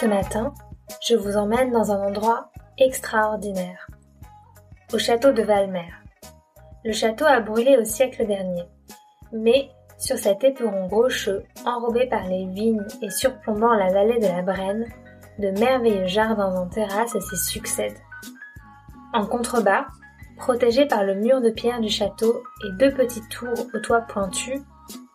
[0.00, 0.54] Ce matin,
[1.02, 3.86] je vous emmène dans un endroit extraordinaire.
[4.94, 5.90] Au château de Valmer.
[6.86, 8.64] Le château a brûlé au siècle dernier.
[9.30, 9.68] Mais,
[9.98, 14.86] sur cet éperon rocheux, enrobé par les vignes et surplombant la vallée de la Brenne,
[15.38, 18.00] de merveilleux jardins en terrasse s'y succèdent.
[19.12, 19.84] En contrebas,
[20.38, 24.62] protégé par le mur de pierre du château et deux petites tours au toit pointu,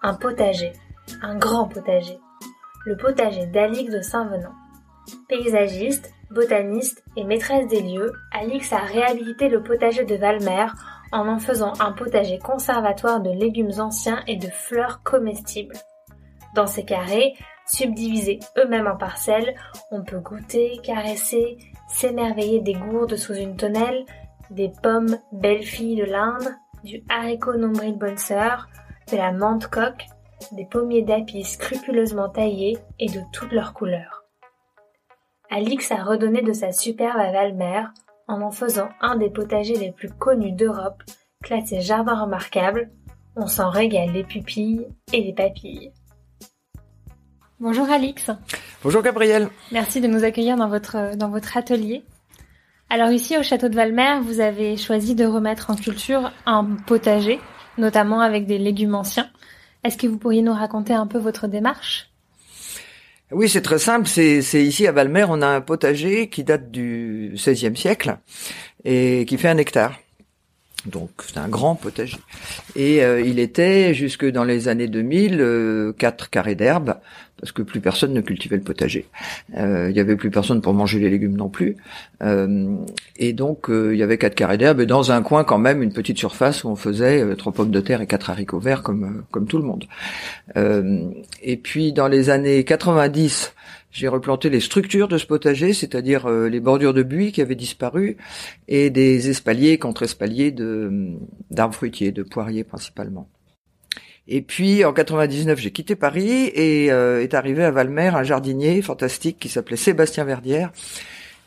[0.04, 0.74] un potager,
[1.24, 2.20] un grand potager,
[2.86, 4.54] le potager d'Alix de Saint-Venant.
[5.30, 10.68] Paysagiste, botaniste et maîtresse des lieux, Alix a réhabilité le potager de Valmer
[11.12, 15.78] en en faisant un potager conservatoire de légumes anciens et de fleurs comestibles.
[16.56, 17.34] Dans ces carrés,
[17.66, 19.56] subdivisés eux-mêmes en parcelles,
[19.92, 24.06] on peut goûter, caresser, s'émerveiller des gourdes sous une tonnelle,
[24.52, 28.68] des pommes belles filles de l'Inde, du haricot nombril bonne sœur,
[29.12, 30.06] de la menthe coque,
[30.52, 34.15] des pommiers d'api scrupuleusement taillés et de toutes leurs couleurs.
[35.56, 37.84] Alix a redonné de sa superbe à Valmer
[38.28, 41.02] en en faisant un des potagers les plus connus d'Europe,
[41.42, 42.90] classé jardin remarquable.
[43.38, 45.94] On s'en régale les pupilles et les papilles.
[47.62, 48.32] Bonjour Alix.
[48.84, 49.48] Bonjour Gabriel.
[49.72, 52.04] Merci de nous accueillir dans votre, dans votre atelier.
[52.90, 57.40] Alors ici au château de Valmer, vous avez choisi de remettre en culture un potager,
[57.78, 59.30] notamment avec des légumes anciens.
[59.86, 62.12] Est-ce que vous pourriez nous raconter un peu votre démarche?
[63.31, 64.07] Oui, c'est très simple.
[64.07, 68.18] C'est ici à Valmer, on a un potager qui date du XVIe siècle
[68.84, 70.00] et qui fait un hectare.
[70.85, 72.18] Donc c'est un grand potager.
[72.75, 76.96] Et euh, il était jusque dans les années 2000 euh, quatre carrés d'herbe
[77.40, 79.07] parce que plus personne ne cultivait le potager.
[79.57, 81.75] Euh, il y avait plus personne pour manger les légumes non plus.
[82.23, 82.75] Euh,
[83.18, 85.91] et donc il y avait quatre carrés d'herbe et dans un coin quand même une
[85.91, 89.47] petite surface où on faisait trois pommes de terre et quatre haricots verts comme comme
[89.47, 89.85] tout le monde.
[91.41, 93.53] et puis dans les années 90
[93.96, 97.56] j'ai replanté les structures de ce potager, c'est-à-dire euh, les bordures de buis qui avaient
[97.56, 98.18] disparu
[98.68, 101.14] et des espaliers contre-espaliers de
[101.50, 103.30] d'arbres fruitiers, de poiriers principalement.
[104.28, 108.82] Et puis en 99, j'ai quitté Paris et euh, est arrivé à Valmer un jardinier
[108.82, 110.74] fantastique qui s'appelait Sébastien Verdière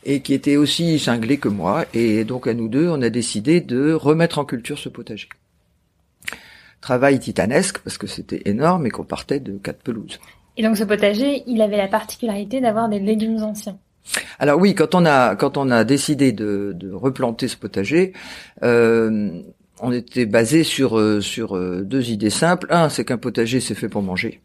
[0.07, 1.85] et qui était aussi cinglé que moi.
[1.93, 5.29] Et donc à nous deux, on a décidé de remettre en culture ce potager.
[6.81, 10.19] Travail titanesque parce que c'était énorme et qu'on partait de quatre pelouses.
[10.59, 13.79] Et donc ce potager, il avait la particularité d'avoir des légumes anciens.
[14.41, 18.13] Alors oui, quand on a quand on a décidé de, de replanter ce potager,
[18.65, 19.31] euh,
[19.81, 22.67] on était basé sur euh, sur euh, deux idées simples.
[22.71, 24.41] Un, c'est qu'un potager c'est fait pour manger.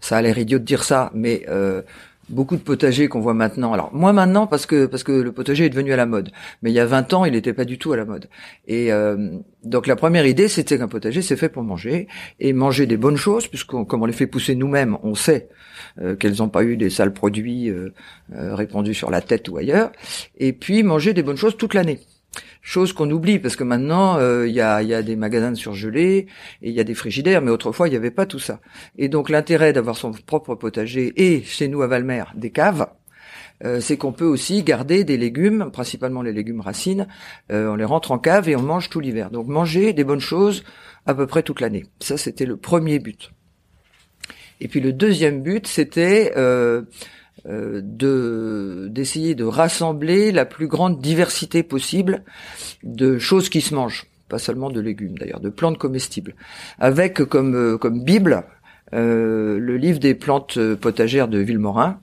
[0.00, 1.82] Ça a l'air idiot de dire ça, mais euh,
[2.28, 3.72] beaucoup de potagers qu'on voit maintenant.
[3.72, 6.30] Alors moins maintenant parce que parce que le potager est devenu à la mode,
[6.62, 8.28] mais il y a 20 ans, il n'était pas du tout à la mode.
[8.66, 9.30] Et euh,
[9.64, 12.08] donc la première idée, c'était qu'un potager c'est fait pour manger
[12.40, 15.48] et manger des bonnes choses, puisque comme on les fait pousser nous-mêmes, on sait
[16.00, 17.92] euh, qu'elles n'ont pas eu des sales produits euh,
[18.30, 19.92] répandus sur la tête ou ailleurs.
[20.36, 22.00] Et puis manger des bonnes choses toute l'année.
[22.60, 26.26] Chose qu'on oublie parce que maintenant euh, il y, a, des magasins de surgelés
[26.60, 28.60] et il y a des frigidaires, mais autrefois il n'y avait pas tout ça.
[28.98, 32.86] Et donc l'intérêt d'avoir son propre potager et chez nous à Valmer des caves,
[33.64, 37.08] euh, c'est qu'on peut aussi garder des légumes, principalement les légumes racines,
[37.50, 39.30] euh, on les rentre en cave et on mange tout l'hiver.
[39.30, 40.62] Donc manger des bonnes choses
[41.06, 41.86] à peu près toute l'année.
[42.00, 43.30] Ça c'était le premier but.
[44.60, 46.82] Et puis le deuxième but c'était euh,
[47.46, 52.22] de d'essayer de rassembler la plus grande diversité possible
[52.82, 56.34] de choses qui se mangent, pas seulement de légumes d'ailleurs, de plantes comestibles,
[56.78, 58.44] avec comme euh, comme bible
[58.94, 62.00] euh, le livre des plantes potagères de Villemorin,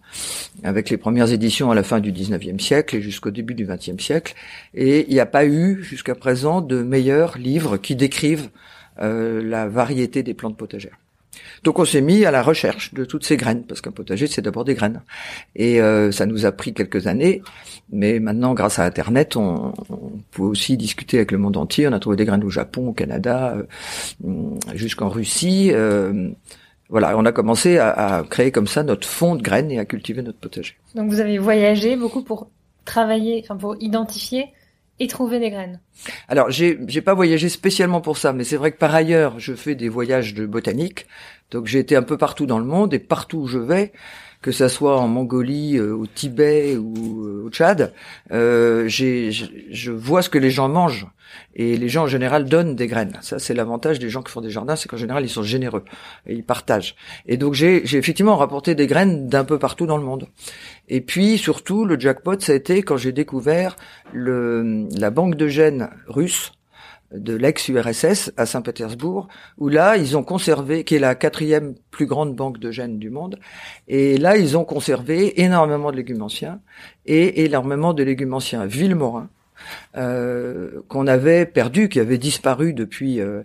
[0.63, 3.99] avec les premières éditions à la fin du 19e siècle et jusqu'au début du 20e
[3.99, 4.35] siècle.
[4.73, 8.49] Et il n'y a pas eu jusqu'à présent de meilleurs livres qui décrivent
[8.97, 10.97] la variété des plantes potagères.
[11.63, 14.41] Donc on s'est mis à la recherche de toutes ces graines, parce qu'un potager c'est
[14.41, 15.01] d'abord des graines.
[15.55, 17.41] Et euh, ça nous a pris quelques années,
[17.91, 19.73] mais maintenant grâce à Internet, on,
[20.31, 21.87] peut aussi discuter avec le monde entier.
[21.87, 23.57] On a trouvé des graines au Japon, au Canada,
[24.25, 24.31] euh,
[24.73, 25.71] jusqu'en Russie.
[25.71, 26.29] Euh,
[26.89, 29.85] voilà, on a commencé à, à, créer comme ça notre fond de graines et à
[29.85, 30.75] cultiver notre potager.
[30.93, 32.49] Donc vous avez voyagé beaucoup pour
[32.85, 34.49] travailler, enfin pour identifier
[34.99, 35.79] et trouver des graines.
[36.27, 39.53] Alors, j'ai j'ai pas voyagé spécialement pour ça, mais c'est vrai que par ailleurs, je
[39.53, 41.07] fais des voyages de botanique.
[41.51, 43.91] Donc, j'ai été un peu partout dans le monde et partout où je vais,
[44.41, 47.93] que ça soit en Mongolie, au Tibet ou au Tchad,
[48.31, 51.07] j'ai, je vois ce que les gens mangent.
[51.55, 53.17] Et les gens en général donnent des graines.
[53.21, 55.83] Ça, c'est l'avantage des gens qui font des jardins, c'est qu'en général ils sont généreux
[56.27, 56.95] et ils partagent.
[57.25, 60.27] Et donc j'ai, effectivement rapporté des graines d'un peu partout dans le monde.
[60.87, 63.75] Et puis surtout, le jackpot, ça a été quand j'ai découvert
[64.13, 66.51] la banque de gènes russe
[67.13, 69.27] de l'ex-URSS à Saint-Pétersbourg,
[69.57, 73.09] où là, ils ont conservé, qui est la quatrième plus grande banque de gènes du
[73.09, 73.39] monde,
[73.87, 76.59] et là, ils ont conservé énormément de légumes anciens,
[77.05, 78.65] et énormément de légumes anciens.
[78.65, 79.29] Villemorins,
[79.97, 83.43] euh, qu'on avait perdu, qui avait disparu depuis euh,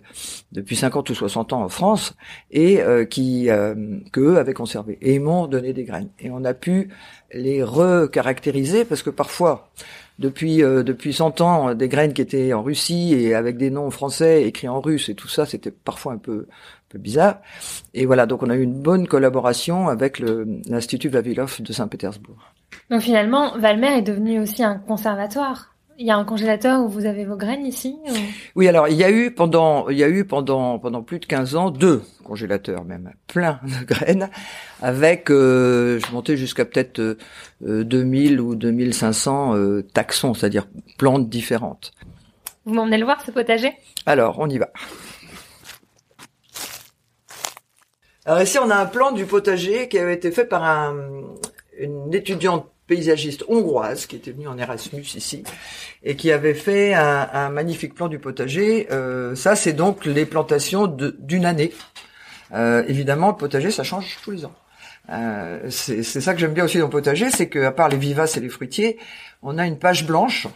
[0.51, 2.15] depuis 50 ou 60 ans en France
[2.51, 3.75] et euh, qui euh,
[4.11, 4.97] qu'eux avaient conservé.
[5.01, 6.09] Et ils m'ont donné des graines.
[6.19, 6.89] Et on a pu
[7.33, 9.71] les recaractériser parce que parfois
[10.19, 14.43] depuis depuis 100 ans des graines qui étaient en Russie et avec des noms français
[14.43, 17.39] écrits en russe et tout ça c'était parfois un peu un peu bizarre.
[17.93, 22.53] Et voilà donc on a eu une bonne collaboration avec l'institut Vavilov de Saint-Pétersbourg.
[22.89, 25.70] Donc finalement Valmer est devenu aussi un conservatoire
[26.01, 27.95] il y a un congélateur où vous avez vos graines ici
[28.55, 31.27] Oui, alors il y a eu pendant il y a eu pendant pendant plus de
[31.27, 34.29] 15 ans deux congélateurs même, plein de graines
[34.81, 37.17] avec euh, je montais jusqu'à peut-être
[37.61, 40.67] 2000 euh, ou 2500 euh, taxons, c'est-à-dire
[40.97, 41.91] plantes différentes.
[42.65, 43.71] Vous m'emmenez le voir ce potager?
[44.07, 44.69] Alors, on y va.
[48.25, 50.95] Alors ici, on a un plan du potager qui avait été fait par un,
[51.79, 55.43] une étudiante paysagiste hongroise qui était venue en Erasmus ici
[56.03, 58.91] et qui avait fait un, magnifique plan du potager.
[58.91, 61.71] Euh, ça, c'est donc les plantations d'une année.
[62.53, 64.51] Euh, évidemment, le potager, ça change tous les ans.
[65.09, 68.35] Euh, c'est ça que j'aime bien aussi dans le potager, c'est qu'à part les vivaces
[68.35, 68.97] et les fruitiers,
[69.41, 70.47] on a une page blanche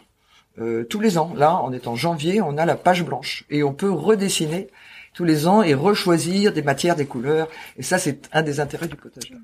[0.89, 1.33] tous les ans.
[1.37, 4.67] Là, on est en janvier, on a la page blanche et on peut redessiner
[5.13, 7.47] tous les ans et rechoisir des matières, des couleurs.
[7.77, 9.35] Et ça, c'est un des intérêts du potager.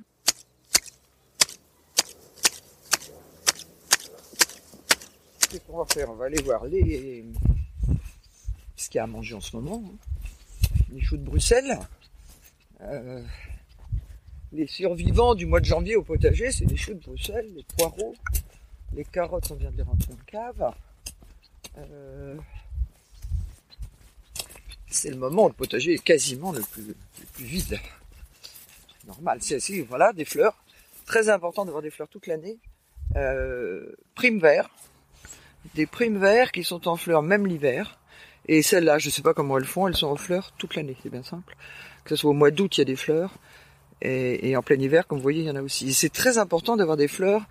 [5.52, 6.10] Qu'est-ce qu'on va faire?
[6.10, 7.26] On va aller voir les
[8.76, 9.84] ce qu'il y a à manger en ce moment.
[9.86, 10.74] Hein.
[10.92, 11.78] Les choux de Bruxelles.
[12.82, 13.24] Euh,
[14.54, 18.16] les survivants du mois de janvier au potager, c'est les choux de Bruxelles, les poireaux,
[18.94, 20.74] les carottes, on vient de les rentrer en cave.
[21.78, 22.36] Euh,
[24.88, 26.96] c'est le moment où le potager est quasiment le plus,
[27.34, 27.80] plus vide.
[29.06, 30.64] Normal, c'est assez, voilà, des fleurs.
[31.06, 32.58] Très important d'avoir des fleurs toute l'année.
[33.16, 34.70] Euh, prime vert,
[35.76, 37.98] des primes verts qui sont en fleurs même l'hiver.
[38.48, 40.98] Et celles-là, je ne sais pas comment elles font, elles sont en fleurs toute l'année,
[41.04, 41.56] c'est bien simple.
[42.04, 43.32] Que ce soit au mois d'août, il y a des fleurs.
[44.02, 45.94] Et, en plein hiver, comme vous voyez, il y en a aussi.
[45.94, 47.44] c'est très important d'avoir des fleurs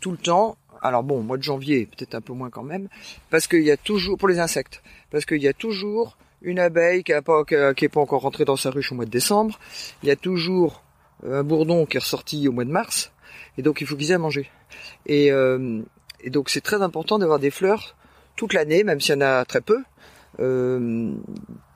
[0.00, 0.56] tout le temps.
[0.82, 2.88] Alors bon, au mois de janvier, peut-être un peu moins quand même,
[3.28, 7.04] parce qu'il y a toujours, pour les insectes, parce qu'il y a toujours une abeille
[7.04, 9.60] qui n'est pas, pas encore rentrée dans sa ruche au mois de décembre.
[10.02, 10.82] Il y a toujours
[11.24, 13.12] un bourdon qui est ressorti au mois de mars.
[13.58, 14.50] Et donc il faut qu'ils aient à manger.
[15.06, 15.82] Et, euh,
[16.22, 17.96] et donc c'est très important d'avoir des fleurs
[18.36, 19.78] toute l'année, même s'il y en a très peu,
[20.38, 21.12] euh,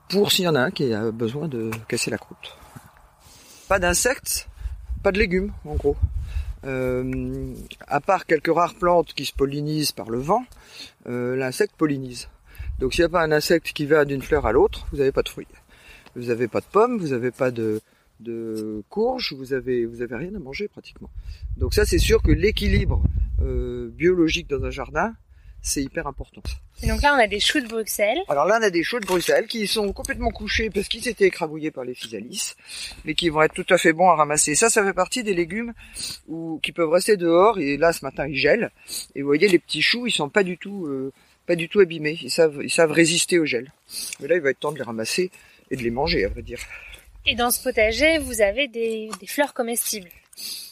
[0.09, 2.57] pour s'il y en a un qui a besoin de casser la croûte.
[3.69, 4.49] Pas d'insectes,
[5.03, 5.97] pas de légumes en gros.
[6.65, 7.55] Euh,
[7.87, 10.45] à part quelques rares plantes qui se pollinisent par le vent,
[11.07, 12.29] euh, l'insecte pollinise.
[12.79, 15.13] Donc s'il n'y a pas un insecte qui va d'une fleur à l'autre, vous n'avez
[15.13, 15.47] pas de fruits.
[16.17, 17.81] Vous n'avez pas de pommes, vous n'avez pas de,
[18.21, 21.11] de courges, vous avez vous avez rien à manger pratiquement.
[21.57, 23.03] Donc ça c'est sûr que l'équilibre
[23.45, 25.15] euh, biologique dans un jardin,
[25.65, 26.43] c'est hyper important.
[26.83, 28.19] Et donc là, on a des choux de Bruxelles.
[28.29, 31.27] Alors là, on a des choux de Bruxelles qui sont complètement couchés parce qu'ils étaient
[31.27, 32.55] écrabouillés par les physalis,
[33.05, 34.55] mais qui vont être tout à fait bons à ramasser.
[34.55, 35.73] Ça, ça fait partie des légumes
[36.29, 38.71] où, qui peuvent rester dehors et là, ce matin, ils gèlent.
[39.15, 41.13] Et vous voyez, les petits choux, ils sont pas du tout, euh,
[41.47, 42.19] pas du tout abîmés.
[42.21, 43.73] Ils savent, ils savent résister au gel.
[44.21, 45.31] Mais là, il va être temps de les ramasser
[45.71, 46.61] et de les manger, à vrai dire.
[47.25, 50.11] Et dans ce potager, vous avez des, des fleurs comestibles.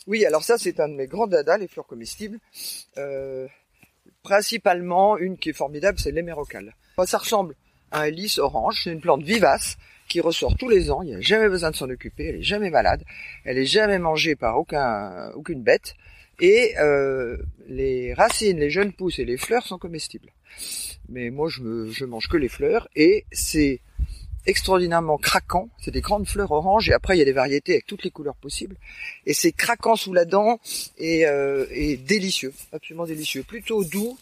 [0.07, 2.39] Oui, alors ça c'est un de mes grands dadas, les fleurs comestibles.
[2.99, 3.47] Euh,
[4.23, 6.75] principalement, une qui est formidable, c'est l'hémérocale.
[7.05, 7.55] Ça ressemble
[7.91, 9.77] à un lys orange, c'est une plante vivace
[10.09, 12.43] qui ressort tous les ans, il n'y a jamais besoin de s'en occuper, elle est
[12.43, 13.03] jamais malade,
[13.45, 15.95] elle est jamais mangée par aucun, aucune bête,
[16.41, 20.31] et euh, les racines, les jeunes pousses et les fleurs sont comestibles.
[21.09, 23.81] Mais moi je, je mange que les fleurs, et c'est
[24.47, 25.69] extraordinairement craquant.
[25.79, 28.11] C'est des grandes fleurs oranges et après il y a des variétés avec toutes les
[28.11, 28.77] couleurs possibles.
[29.27, 30.59] Et c'est craquant sous la dent
[30.99, 33.43] et, euh, et délicieux, absolument délicieux.
[33.43, 34.19] Plutôt doux.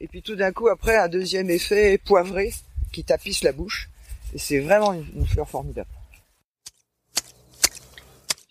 [0.00, 2.52] Et puis tout d'un coup après un deuxième effet poivré
[2.92, 3.88] qui tapisse la bouche.
[4.34, 5.88] Et c'est vraiment une, fleur formidable.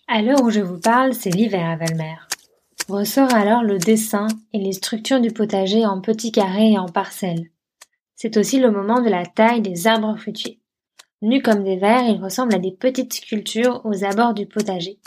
[0.08, 2.16] À l'heure où je vous parle, c'est l'hiver à Valmer.
[2.88, 7.50] Ressort alors le dessin et les structures du potager en petits carrés et en parcelles.
[8.16, 10.59] C'est aussi le moment de la taille des arbres fruitiers.
[11.22, 14.98] Nus comme des vers, ils ressemblent à des petites sculptures aux abords du potager.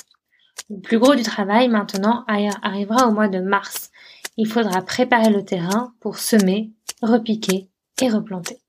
[0.70, 3.90] Le plus gros du travail maintenant arrivera au mois de mars.
[4.38, 7.70] Il faudra préparer le terrain pour semer, repiquer
[8.02, 8.60] et replanter.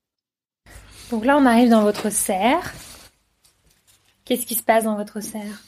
[1.11, 2.73] Donc là, on arrive dans votre serre.
[4.25, 5.61] Qu'est-ce qui se passe dans votre serre?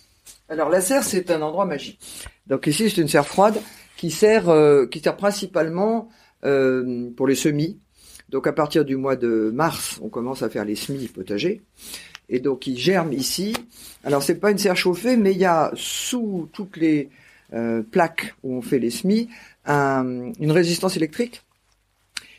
[0.50, 2.00] Alors la serre, c'est un endroit magique.
[2.48, 3.62] Donc ici, c'est une serre froide
[3.98, 6.10] qui sert, euh, qui sert principalement
[6.44, 7.80] euh, pour les semis.
[8.30, 11.62] Donc à partir du mois de mars, on commence à faire les semis potagers.
[12.30, 13.56] Et donc ils germent ici.
[14.04, 17.10] Alors c'est pas une serre chauffée, mais il y a sous toutes les
[17.54, 19.30] euh, plaques où on fait les semis
[19.70, 21.44] une résistance électrique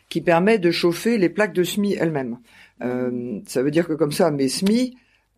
[0.09, 2.39] qui permet de chauffer les plaques de semis elles-mêmes.
[2.83, 4.97] Euh, ça veut dire que comme ça, mes semis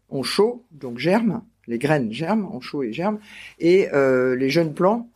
[0.09, 3.19] ont chaud, donc germent, les graines germent, ont chaud et germent,
[3.59, 5.09] et euh, les jeunes plants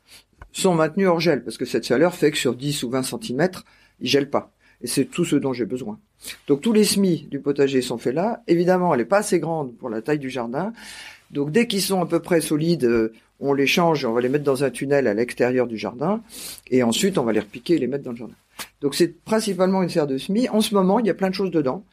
[0.52, 3.48] sont maintenus hors gel, parce que cette chaleur fait que sur 10 ou 20 cm,
[4.00, 4.53] ils gèlent pas.
[4.82, 5.98] Et c'est tout ce dont j'ai besoin.
[6.48, 8.42] Donc tous les semis du potager sont faits là.
[8.46, 10.72] Évidemment, elle n'est pas assez grande pour la taille du jardin.
[11.30, 14.28] Donc dès qu'ils sont à peu près solides, euh, on les change, on va les
[14.28, 16.22] mettre dans un tunnel à l'extérieur du jardin,
[16.70, 18.34] et ensuite on va les repiquer et les mettre dans le jardin.
[18.80, 20.48] Donc c'est principalement une serre de semis.
[20.48, 21.84] En ce moment, il y a plein de choses dedans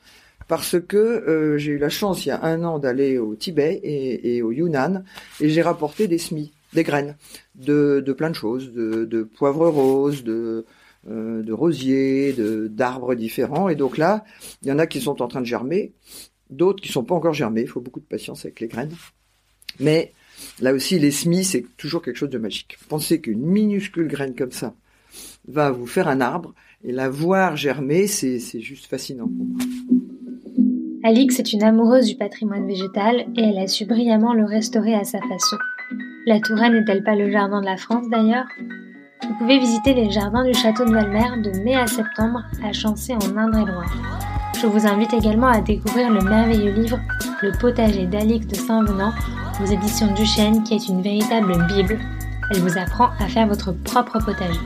[0.48, 3.80] parce que euh, j'ai eu la chance il y a un an d'aller au Tibet
[3.84, 5.04] et, au Yunnan
[5.40, 7.16] et j'ai rapporté des semis, des graines
[7.56, 10.66] de, plein de choses, de, de poivre rose, de,
[11.10, 12.36] euh, de rosiers,
[12.70, 13.70] d'arbres différents.
[13.70, 14.24] Et donc là,
[14.62, 15.94] il y en a qui sont en train de germer,
[16.50, 17.62] d'autres qui sont pas encore germés.
[17.62, 18.94] Il faut beaucoup de patience avec les graines.
[19.80, 20.14] Mais
[20.62, 22.78] là aussi, les semis, c'est toujours quelque chose de magique.
[22.90, 24.76] Pensez qu'une minuscule graine comme ça
[25.48, 26.54] va vous faire un arbre
[26.84, 29.60] et la voir germer, c'est juste fascinant pour moi.
[31.04, 35.04] Alix est une amoureuse du patrimoine végétal et elle a su brillamment le restaurer à
[35.04, 35.58] sa façon.
[36.28, 38.46] La Touraine n'est-elle pas le jardin de la France d'ailleurs?
[39.32, 43.14] Vous pouvez visiter les jardins du château de Valmer de mai à septembre à Chancé
[43.14, 43.96] en Indre-et-Loire.
[44.60, 47.00] Je vous invite également à découvrir le merveilleux livre
[47.42, 49.14] Le potager d'Alix de Saint-Venant
[49.64, 51.98] aux éditions Duchesne qui est une véritable bible.
[52.50, 54.60] Elle vous apprend à faire votre propre potager.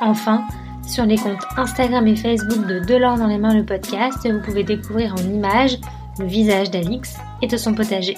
[0.00, 0.42] Enfin,
[0.84, 4.64] sur les comptes Instagram et Facebook de Delors dans les mains le podcast, vous pouvez
[4.64, 5.78] découvrir en images
[6.18, 8.16] le visage d'Alix et de son potager.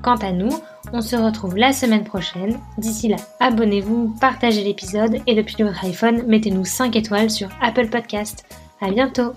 [0.00, 0.52] Quant à nous,
[0.92, 2.58] on se retrouve la semaine prochaine.
[2.76, 8.44] D'ici là, abonnez-vous, partagez l'épisode et depuis votre iPhone, mettez-nous 5 étoiles sur Apple Podcast.
[8.80, 9.32] À bientôt!